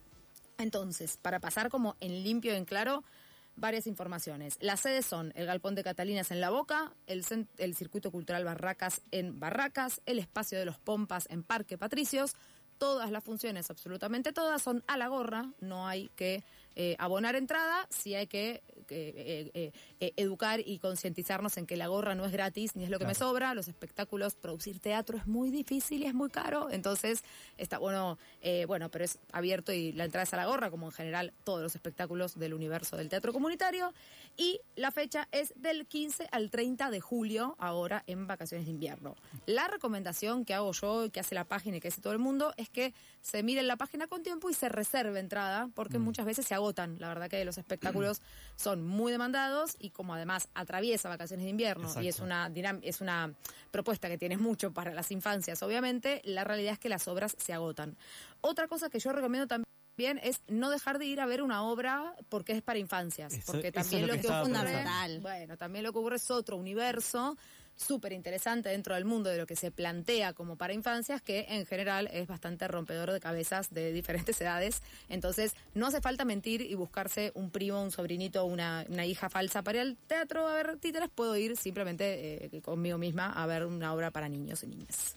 Entonces, 0.56 1.18
para 1.20 1.40
pasar 1.40 1.68
como 1.68 1.96
en 1.98 2.22
limpio 2.22 2.52
y 2.52 2.56
en 2.56 2.64
claro, 2.64 3.02
varias 3.56 3.86
informaciones. 3.86 4.58
Las 4.60 4.80
sedes 4.80 5.06
son 5.06 5.32
el 5.34 5.46
Galpón 5.46 5.74
de 5.74 5.82
Catalinas 5.82 6.30
en 6.30 6.40
La 6.40 6.50
Boca, 6.50 6.92
el, 7.06 7.24
Circuito 7.74 8.10
Cultural 8.10 8.44
Barracas 8.44 9.02
en 9.10 9.40
Barracas, 9.40 10.02
el 10.06 10.18
Espacio 10.18 10.58
de 10.58 10.66
los 10.66 10.78
Pompas 10.78 11.26
en 11.30 11.42
Parque 11.42 11.78
Patricios. 11.78 12.34
Todas 12.78 13.10
las 13.10 13.24
funciones, 13.24 13.70
absolutamente 13.70 14.32
todas, 14.32 14.60
son 14.60 14.84
a 14.86 14.98
la 14.98 15.08
gorra, 15.08 15.50
no 15.60 15.88
hay 15.88 16.10
que 16.14 16.44
eh, 16.74 16.94
abonar 16.98 17.34
entrada, 17.34 17.86
sí 17.88 18.14
hay 18.14 18.26
que, 18.26 18.62
eh, 18.90 19.50
eh, 19.54 19.72
eh, 20.00 20.12
educar 20.16 20.60
y 20.64 20.78
concientizarnos 20.78 21.56
en 21.56 21.66
que 21.66 21.76
la 21.76 21.86
gorra 21.86 22.14
no 22.14 22.24
es 22.24 22.32
gratis 22.32 22.76
ni 22.76 22.84
es 22.84 22.90
lo 22.90 22.98
que 22.98 23.06
me 23.06 23.14
sobra. 23.14 23.54
Los 23.54 23.68
espectáculos, 23.68 24.34
producir 24.34 24.80
teatro 24.80 25.18
es 25.18 25.26
muy 25.26 25.50
difícil 25.50 26.02
y 26.02 26.06
es 26.06 26.14
muy 26.14 26.30
caro, 26.30 26.70
entonces 26.70 27.22
está 27.56 27.78
bueno, 27.78 28.18
bueno, 28.66 28.90
pero 28.90 29.04
es 29.04 29.18
abierto 29.32 29.72
y 29.72 29.92
la 29.92 30.04
entrada 30.04 30.24
es 30.24 30.32
a 30.32 30.36
la 30.36 30.46
gorra, 30.46 30.70
como 30.70 30.86
en 30.86 30.92
general 30.92 31.32
todos 31.44 31.62
los 31.62 31.74
espectáculos 31.74 32.38
del 32.38 32.54
universo 32.54 32.96
del 32.96 33.08
teatro 33.08 33.32
comunitario. 33.32 33.92
Y 34.36 34.60
la 34.74 34.90
fecha 34.90 35.28
es 35.32 35.52
del 35.56 35.86
15 35.86 36.28
al 36.30 36.50
30 36.50 36.90
de 36.90 37.00
julio, 37.00 37.56
ahora 37.58 38.04
en 38.06 38.26
vacaciones 38.26 38.66
de 38.66 38.72
invierno. 38.72 39.16
La 39.46 39.68
recomendación 39.68 40.44
que 40.44 40.54
hago 40.54 40.72
yo, 40.72 41.10
que 41.10 41.20
hace 41.20 41.34
la 41.34 41.44
página 41.44 41.78
y 41.78 41.80
que 41.80 41.88
hace 41.88 42.00
todo 42.00 42.12
el 42.12 42.18
mundo, 42.18 42.52
es 42.56 42.68
que 42.68 42.92
se 43.22 43.42
mire 43.42 43.62
la 43.62 43.76
página 43.76 44.06
con 44.06 44.22
tiempo 44.22 44.50
y 44.50 44.54
se 44.54 44.68
reserve 44.68 45.18
entrada, 45.18 45.68
porque 45.74 45.98
muchas 45.98 46.26
veces 46.26 46.46
se 46.46 46.54
agotan. 46.54 46.96
La 46.98 47.08
verdad 47.08 47.30
que 47.30 47.44
los 47.44 47.58
espectáculos 47.58 48.20
son 48.56 48.75
muy 48.84 49.12
demandados 49.12 49.76
y 49.78 49.90
como 49.90 50.14
además 50.14 50.48
atraviesa 50.54 51.08
vacaciones 51.08 51.44
de 51.44 51.50
invierno 51.50 51.88
y 52.02 52.08
es 52.08 52.20
una, 52.20 52.50
es 52.82 53.00
una 53.00 53.32
propuesta 53.70 54.08
que 54.08 54.18
tiene 54.18 54.36
mucho 54.36 54.72
para 54.72 54.92
las 54.94 55.10
infancias, 55.10 55.62
obviamente, 55.62 56.20
la 56.24 56.44
realidad 56.44 56.74
es 56.74 56.78
que 56.78 56.88
las 56.88 57.06
obras 57.08 57.34
se 57.38 57.52
agotan. 57.52 57.96
Otra 58.40 58.68
cosa 58.68 58.90
que 58.90 58.98
yo 58.98 59.12
recomiendo 59.12 59.46
también 59.46 59.64
bien 59.98 60.20
es 60.22 60.42
no 60.48 60.68
dejar 60.68 60.98
de 60.98 61.06
ir 61.06 61.20
a 61.20 61.26
ver 61.26 61.42
una 61.42 61.62
obra 61.62 62.14
porque 62.28 62.52
es 62.52 62.60
para 62.60 62.78
infancias, 62.78 63.32
Eso- 63.32 63.52
porque 63.52 63.72
también 63.72 64.02
lo 64.06 64.08
lo 64.14 64.20
que 64.20 64.28
ocurre, 64.28 64.52
pensando. 64.52 65.20
bueno, 65.22 65.56
también 65.56 65.84
lo 65.84 65.92
que 65.94 65.98
ocurre 65.98 66.16
es 66.16 66.30
otro 66.30 66.56
universo 66.58 67.38
súper 67.76 68.12
interesante 68.12 68.68
dentro 68.68 68.94
del 68.94 69.04
mundo 69.04 69.30
de 69.30 69.38
lo 69.38 69.46
que 69.46 69.56
se 69.56 69.70
plantea 69.70 70.32
como 70.32 70.56
para 70.56 70.72
infancias, 70.72 71.22
que 71.22 71.46
en 71.48 71.66
general 71.66 72.08
es 72.12 72.26
bastante 72.26 72.66
rompedor 72.68 73.12
de 73.12 73.20
cabezas 73.20 73.72
de 73.72 73.92
diferentes 73.92 74.40
edades. 74.40 74.82
Entonces, 75.08 75.54
no 75.74 75.86
hace 75.86 76.00
falta 76.00 76.24
mentir 76.24 76.62
y 76.62 76.74
buscarse 76.74 77.32
un 77.34 77.50
primo, 77.50 77.82
un 77.82 77.90
sobrinito, 77.90 78.44
una, 78.44 78.84
hija 79.06 79.28
falsa 79.28 79.62
para 79.62 79.78
ir 79.78 79.82
al 79.82 79.96
teatro 80.06 80.46
a 80.48 80.54
ver 80.54 80.78
títeres. 80.78 81.10
Puedo 81.14 81.36
ir 81.36 81.56
simplemente 81.56 82.56
eh, 82.56 82.60
conmigo 82.62 82.98
misma 82.98 83.32
a 83.32 83.46
ver 83.46 83.64
una 83.66 83.92
obra 83.94 84.10
para 84.10 84.28
niños 84.28 84.62
y 84.62 84.66
niñas. 84.68 85.14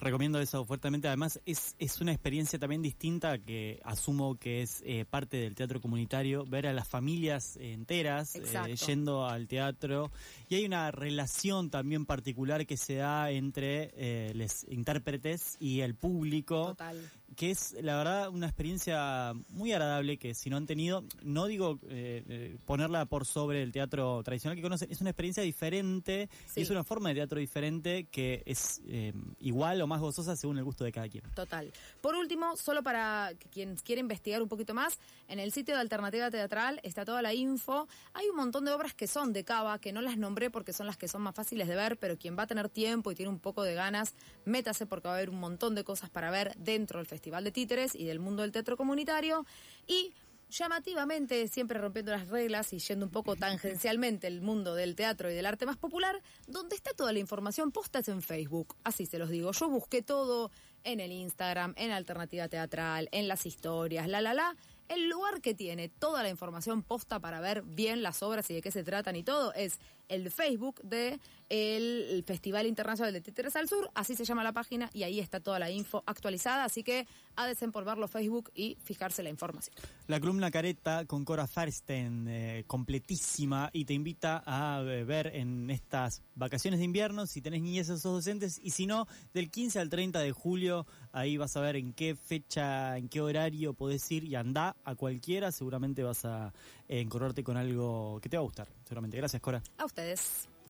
Recomiendo 0.00 0.40
eso 0.40 0.64
fuertemente. 0.64 1.08
Además, 1.08 1.40
es, 1.44 1.74
es 1.78 2.00
una 2.00 2.12
experiencia 2.12 2.58
también 2.58 2.80
distinta 2.80 3.38
que 3.38 3.80
asumo 3.84 4.36
que 4.36 4.62
es 4.62 4.82
eh, 4.86 5.04
parte 5.04 5.36
del 5.36 5.54
teatro 5.54 5.80
comunitario, 5.80 6.44
ver 6.46 6.66
a 6.66 6.72
las 6.72 6.88
familias 6.88 7.58
enteras 7.60 8.34
eh, 8.34 8.74
yendo 8.86 9.26
al 9.26 9.46
teatro. 9.46 10.10
Y 10.48 10.54
hay 10.54 10.64
una 10.64 10.90
relación 10.90 11.68
también 11.68 12.06
particular 12.06 12.66
que 12.66 12.78
se 12.78 12.94
da 12.94 13.30
entre 13.30 13.90
eh, 13.94 14.32
los 14.34 14.64
intérpretes 14.68 15.56
y 15.60 15.80
el 15.80 15.94
público 15.94 16.68
Total. 16.68 17.10
Que 17.40 17.52
es 17.52 17.74
la 17.80 17.96
verdad 17.96 18.28
una 18.28 18.48
experiencia 18.48 19.32
muy 19.48 19.72
agradable 19.72 20.18
que 20.18 20.34
si 20.34 20.50
no 20.50 20.58
han 20.58 20.66
tenido, 20.66 21.04
no 21.22 21.46
digo 21.46 21.78
eh, 21.88 22.22
eh, 22.28 22.58
ponerla 22.66 23.06
por 23.06 23.24
sobre 23.24 23.62
el 23.62 23.72
teatro 23.72 24.22
tradicional 24.22 24.56
que 24.56 24.62
conocen, 24.62 24.90
es 24.90 25.00
una 25.00 25.08
experiencia 25.08 25.42
diferente 25.42 26.28
Sí. 26.44 26.60
y 26.60 26.62
es 26.64 26.68
una 26.68 26.84
forma 26.84 27.08
de 27.08 27.14
teatro 27.14 27.40
diferente 27.40 28.04
que 28.10 28.42
es 28.44 28.82
eh, 28.86 29.14
igual 29.38 29.80
o 29.80 29.86
más 29.86 30.02
gozosa 30.02 30.36
según 30.36 30.58
el 30.58 30.64
gusto 30.64 30.84
de 30.84 30.92
cada 30.92 31.08
quien. 31.08 31.24
Total. 31.34 31.72
Por 32.02 32.14
último, 32.14 32.58
solo 32.58 32.82
para 32.82 33.32
quien 33.50 33.76
quiera 33.76 34.00
investigar 34.00 34.42
un 34.42 34.48
poquito 34.48 34.74
más, 34.74 34.98
en 35.26 35.38
el 35.38 35.50
sitio 35.50 35.74
de 35.74 35.80
Alternativa 35.80 36.30
Teatral 36.30 36.78
está 36.82 37.06
toda 37.06 37.22
la 37.22 37.32
info. 37.32 37.88
Hay 38.12 38.28
un 38.28 38.36
montón 38.36 38.66
de 38.66 38.72
obras 38.72 38.92
que 38.92 39.06
son 39.06 39.32
de 39.32 39.44
Cava, 39.44 39.78
que 39.78 39.94
no 39.94 40.02
las 40.02 40.18
nombré 40.18 40.50
porque 40.50 40.74
son 40.74 40.86
las 40.86 40.98
que 40.98 41.08
son 41.08 41.22
más 41.22 41.34
fáciles 41.34 41.68
de 41.68 41.76
ver, 41.76 41.96
pero 41.96 42.18
quien 42.18 42.36
va 42.36 42.42
a 42.42 42.46
tener 42.46 42.68
tiempo 42.68 43.10
y 43.10 43.14
tiene 43.14 43.30
un 43.30 43.38
poco 43.38 43.62
de 43.62 43.72
ganas, 43.72 44.14
métase 44.44 44.84
porque 44.84 45.08
va 45.08 45.14
a 45.14 45.16
haber 45.16 45.30
un 45.30 45.40
montón 45.40 45.74
de 45.74 45.84
cosas 45.84 46.10
para 46.10 46.30
ver 46.30 46.54
dentro 46.58 46.98
del 46.98 47.06
Festival 47.06 47.29
de 47.30 47.52
Títeres 47.52 47.94
y 47.94 48.04
del 48.04 48.18
mundo 48.18 48.42
del 48.42 48.52
teatro 48.52 48.76
comunitario. 48.76 49.46
Y 49.86 50.12
llamativamente, 50.50 51.48
siempre 51.48 51.78
rompiendo 51.78 52.12
las 52.12 52.28
reglas 52.28 52.72
y 52.72 52.78
yendo 52.78 53.06
un 53.06 53.12
poco 53.12 53.36
tangencialmente 53.36 54.26
el 54.26 54.42
mundo 54.42 54.74
del 54.74 54.96
teatro 54.96 55.30
y 55.30 55.34
del 55.34 55.46
arte 55.46 55.66
más 55.66 55.76
popular, 55.76 56.20
donde 56.46 56.76
está 56.76 56.92
toda 56.92 57.12
la 57.12 57.18
información 57.18 57.70
posta 57.70 58.00
es 58.00 58.08
en 58.08 58.22
Facebook. 58.22 58.76
Así 58.84 59.06
se 59.06 59.18
los 59.18 59.30
digo. 59.30 59.52
Yo 59.52 59.68
busqué 59.68 60.02
todo 60.02 60.50
en 60.84 61.00
el 61.00 61.12
Instagram, 61.12 61.74
en 61.76 61.90
Alternativa 61.92 62.48
Teatral, 62.48 63.08
en 63.12 63.28
las 63.28 63.46
historias, 63.46 64.08
la 64.08 64.20
la 64.20 64.34
la. 64.34 64.56
El 64.88 65.08
lugar 65.08 65.40
que 65.40 65.54
tiene 65.54 65.88
toda 65.88 66.22
la 66.22 66.30
información 66.30 66.82
posta 66.82 67.20
para 67.20 67.40
ver 67.40 67.62
bien 67.62 68.02
las 68.02 68.22
obras 68.22 68.50
y 68.50 68.54
de 68.54 68.62
qué 68.62 68.72
se 68.72 68.82
tratan 68.82 69.14
y 69.14 69.22
todo 69.22 69.52
es 69.54 69.78
el 70.10 70.30
Facebook 70.30 70.82
de 70.82 71.18
el 71.48 72.22
Festival 72.24 72.66
Internacional 72.66 73.12
de 73.12 73.20
Títeres 73.20 73.56
al 73.56 73.68
Sur, 73.68 73.90
así 73.94 74.14
se 74.14 74.24
llama 74.24 74.44
la 74.44 74.52
página 74.52 74.88
y 74.92 75.02
ahí 75.02 75.18
está 75.18 75.40
toda 75.40 75.58
la 75.58 75.68
info 75.68 76.04
actualizada, 76.06 76.64
así 76.64 76.84
que 76.84 77.08
de 77.42 77.48
desempolvarlo 77.48 78.06
Facebook 78.06 78.50
y 78.54 78.76
fijarse 78.84 79.22
la 79.22 79.30
información. 79.30 79.74
La 80.06 80.20
columna 80.20 80.50
Careta 80.50 81.04
con 81.06 81.24
Cora 81.24 81.46
Farsten, 81.46 82.26
eh, 82.28 82.64
completísima, 82.66 83.70
y 83.72 83.84
te 83.84 83.94
invita 83.94 84.42
a 84.46 84.82
eh, 84.82 85.04
ver 85.04 85.28
en 85.34 85.70
estas 85.70 86.22
vacaciones 86.34 86.80
de 86.80 86.84
invierno 86.84 87.26
si 87.26 87.40
tenés 87.40 87.62
niñez 87.62 87.90
o 87.90 87.96
docentes, 87.96 88.60
y 88.62 88.70
si 88.70 88.86
no, 88.86 89.06
del 89.32 89.50
15 89.50 89.80
al 89.80 89.88
30 89.88 90.20
de 90.20 90.32
julio, 90.32 90.86
ahí 91.12 91.36
vas 91.36 91.56
a 91.56 91.60
ver 91.60 91.76
en 91.76 91.92
qué 91.92 92.14
fecha, 92.14 92.96
en 92.98 93.08
qué 93.08 93.20
horario 93.20 93.74
podés 93.74 94.10
ir 94.10 94.24
y 94.24 94.34
andá 94.34 94.76
a 94.84 94.94
cualquiera, 94.94 95.52
seguramente 95.52 96.02
vas 96.02 96.24
a 96.24 96.52
encorrarte 96.98 97.44
con 97.44 97.56
algo 97.56 98.18
que 98.20 98.28
te 98.28 98.36
va 98.36 98.42
a 98.42 98.44
gustar, 98.44 98.68
seguramente. 98.84 99.16
Gracias, 99.16 99.40
Cora. 99.40 99.62
A 99.78 99.84
ustedes. 99.84 100.50